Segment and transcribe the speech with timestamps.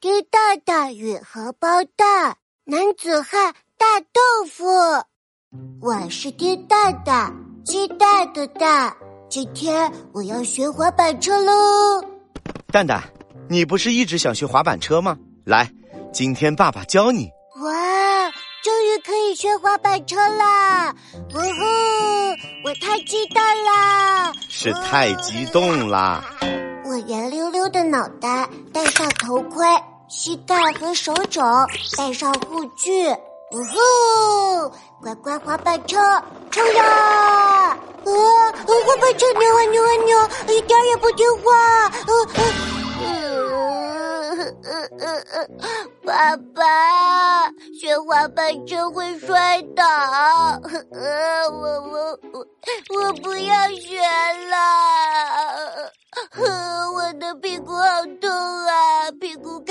[0.00, 4.64] 鸡蛋蛋与荷包蛋，男子汉大豆腐。
[5.82, 8.96] 我是鸡蛋蛋，鸡蛋的蛋。
[9.28, 11.52] 今天我要学滑板车喽。
[12.70, 13.02] 蛋蛋，
[13.48, 15.18] 你不是一直想学滑板车吗？
[15.44, 15.68] 来，
[16.12, 17.28] 今天爸爸教你。
[17.60, 18.30] 哇，
[18.62, 20.94] 终于可以学滑板车啦！
[21.34, 24.32] 呜呼，我太激动啦！
[24.48, 26.22] 是太激动啦！
[26.84, 29.66] 我圆溜溜的脑袋，戴上头盔，
[30.08, 31.42] 膝盖和手肘
[31.96, 33.08] 戴上护具。
[33.50, 33.78] 呜呼，
[35.00, 35.96] 乖乖滑板车，
[36.50, 36.84] 冲呀！
[36.84, 41.88] 啊，滑板车扭啊扭啊扭，一点也不听话。
[42.06, 42.12] 呃
[43.00, 43.08] 呃
[44.34, 45.36] 呃呃呃呃
[46.04, 47.48] 爸爸，
[47.80, 49.82] 学滑板车会摔倒，
[50.92, 52.46] 呃我我我
[52.98, 53.98] 我不要学
[54.50, 54.52] 了。
[56.36, 58.67] 呃我的屁股好痛啊！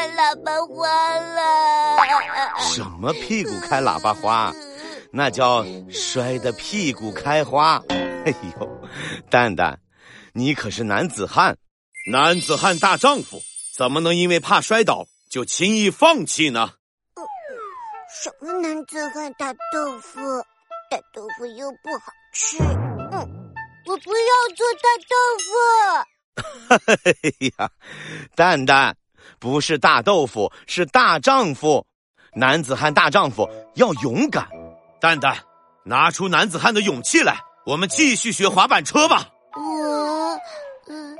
[0.00, 2.58] 开喇叭花了。
[2.58, 4.50] 什么屁股开喇叭花？
[5.12, 7.82] 那叫摔得屁股开花。
[8.24, 8.80] 哎呦，
[9.28, 9.78] 蛋蛋，
[10.32, 11.58] 你可是男子汉，
[12.10, 13.42] 男子汉大丈夫，
[13.76, 16.70] 怎么能因为怕摔倒就轻易放弃呢？
[18.22, 20.18] 什么男子汉大豆腐？
[20.90, 22.56] 大豆腐又不好吃。
[22.62, 23.52] 嗯，
[23.84, 25.52] 我不要做大豆腐。
[27.04, 27.12] 哎
[27.58, 27.70] 呀，
[28.34, 28.96] 蛋蛋，
[29.38, 31.86] 不是大豆腐，是大丈夫。
[32.34, 34.48] 男子汉大丈夫要勇敢。
[35.00, 35.36] 蛋蛋，
[35.84, 39.28] 拿出男子汉的勇气来，我们继续学滑板车吧。
[39.56, 40.40] 我，
[40.88, 41.18] 嗯，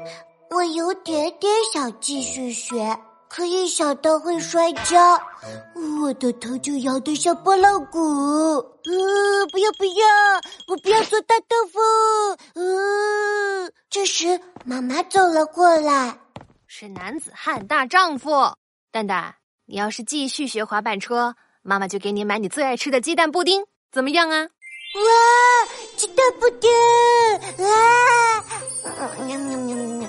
[0.51, 2.99] 我有点点想继续学，
[3.29, 5.19] 可一想到会摔跤，
[6.03, 7.99] 我的头就摇得像拨浪鼓。
[7.99, 10.07] 呃，不要不要，
[10.69, 11.81] 我不要做大豆腐。
[12.61, 14.41] 呃，这时。
[14.63, 16.19] 妈妈走了过来，
[16.73, 18.31] 是男子汉大丈夫。
[18.93, 19.35] 蛋蛋，
[19.67, 24.43] 你要是继续学滑板车，妈妈就给你买你最爱吃的鸡蛋布丁，怎么样啊？
[24.95, 26.71] 哇，鸡蛋布丁！
[27.67, 28.45] 啊，
[29.27, 30.09] 喵喵喵喵！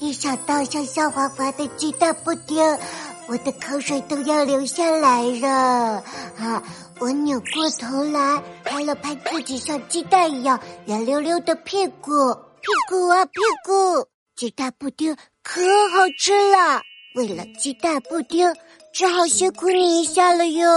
[0.00, 2.60] 一想到香香滑滑的鸡蛋布丁，
[3.28, 6.02] 我的口水都要流下来了。
[6.38, 6.60] 啊，
[6.98, 12.10] 我扭过头来，拍了拍自己像鸡蛋一样圆溜溜的屁股。
[12.60, 16.82] 屁股啊屁股，鸡蛋布丁可好吃了。
[17.14, 18.54] 为了鸡蛋布丁，
[18.92, 20.68] 只好辛苦你一下了哟。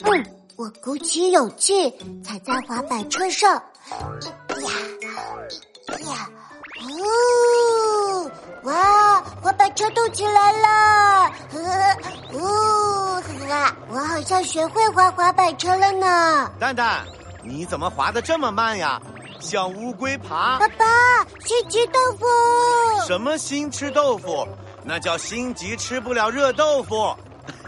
[0.00, 0.26] 嗯，
[0.56, 1.90] 我鼓起勇气
[2.22, 4.70] 踩在滑板车上，呀
[6.06, 6.28] 呀，
[6.82, 8.30] 哦，
[8.64, 11.32] 哇，滑板车动起来了，
[12.34, 13.22] 哦，
[13.88, 16.50] 我好像学会滑滑板车了呢。
[16.58, 17.06] 蛋蛋，
[17.42, 19.00] 你怎么滑的这么慢呀？
[19.40, 20.84] 像乌龟爬，爸爸，
[21.44, 22.26] 心急豆腐。
[23.06, 24.46] 什么心吃豆腐？
[24.84, 27.14] 那叫心急吃不了热豆腐。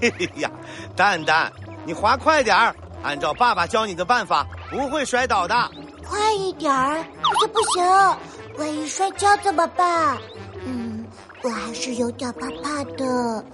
[0.00, 0.50] 嘿 嘿呀，
[0.94, 1.53] 蛋蛋，
[1.84, 5.55] 你滑快点儿，按照爸爸教你的办法，不会摔倒的。
[6.06, 7.84] 快一点儿，不行不行，
[8.59, 10.19] 万一摔跤怎么办？
[10.65, 11.06] 嗯，
[11.43, 13.44] 我还是有点怕怕的，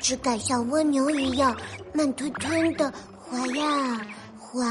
[0.00, 1.54] 只敢像蜗牛一样
[1.92, 4.00] 慢吞吞的滑呀
[4.38, 4.64] 滑。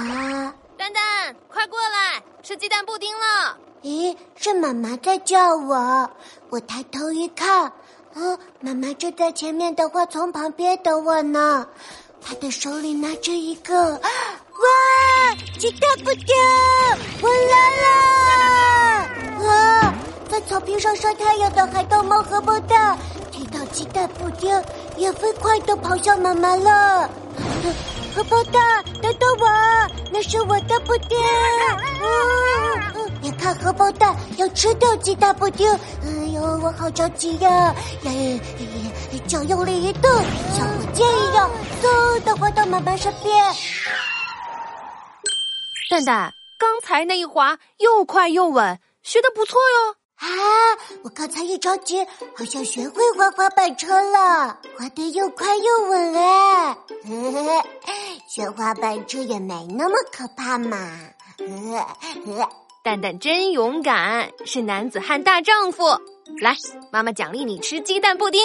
[1.67, 3.57] 过来，吃鸡蛋布丁了！
[3.83, 6.09] 咦，是妈妈在叫我。
[6.49, 7.71] 我抬头一看，
[8.13, 11.67] 哦，妈妈正在前面的花丛旁边等我呢。
[12.21, 13.99] 她的手里拿着一个， 哇，
[15.59, 16.35] 鸡蛋布丁，
[17.21, 19.47] 我来了！
[19.47, 19.93] 啊，
[20.29, 22.97] 在草坪上晒太阳的海盗猫荷包蛋
[23.31, 24.63] 听到鸡蛋布丁，
[24.97, 27.09] 也飞快的跑向妈妈了。
[28.15, 29.45] 荷包蛋，等等我，
[30.15, 31.19] 那是我的布丁。
[33.21, 37.49] 你看荷包蛋要吃掉鸡蛋布丁，哎呦，我好着急呀！
[37.49, 39.19] 呀呀呀！
[39.27, 40.09] 脚用力一蹬，
[40.55, 43.53] 像火箭一样，嗖的滑到妈妈身边。
[45.89, 49.95] 蛋蛋，刚才那一滑又快又稳，学的不错哟。
[50.15, 50.27] 啊！
[51.03, 52.05] 我刚才一着急，
[52.37, 56.78] 好像学会滑滑板车了，滑的又快又稳哎！
[58.35, 60.78] 学滑板车也没那么可怕嘛！
[62.84, 65.85] 蛋蛋真勇敢，是男子汉大丈夫。
[66.41, 66.53] 来，
[66.91, 68.41] 妈妈奖励你吃鸡蛋布丁。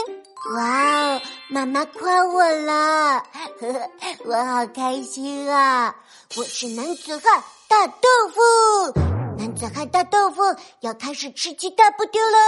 [0.55, 3.19] 哇哦，妈妈夸我了，
[3.59, 3.91] 呵 呵
[4.27, 5.97] 我好开心啊！
[6.37, 9.01] 我是男子汉大豆腐。
[9.39, 10.41] 男子汉大豆腐
[10.83, 12.39] 要开始吃鸡蛋布丁喽！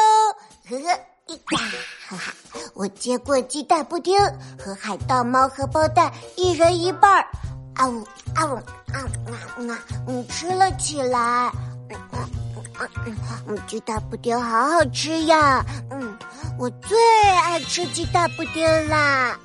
[0.71, 1.39] 呵呵，呀，
[2.09, 2.33] 哈哈，
[2.75, 4.19] 我接过鸡蛋布丁
[4.59, 7.27] 和海盗猫荷包蛋一人一半儿，
[7.75, 8.05] 啊呜
[8.35, 9.01] 啊呜啊啊
[9.71, 9.79] 啊！
[10.09, 11.51] 嗯，吃了起来。
[11.91, 11.97] 嗯
[13.07, 13.17] 嗯
[13.47, 15.65] 嗯，鸡蛋布丁好好吃呀！
[15.91, 16.19] 嗯，
[16.59, 16.99] 我最
[17.45, 19.39] 爱吃鸡蛋布丁啦。